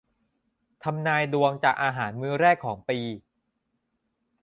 [0.83, 2.99] ทำนายดวงจากอาหารมื้อแรกของปี